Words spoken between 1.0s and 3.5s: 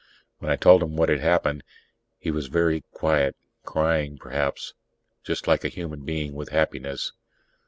had happened, he was very quiet;